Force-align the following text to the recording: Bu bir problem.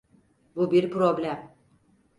Bu 0.55 0.71
bir 0.71 0.91
problem. 0.91 1.55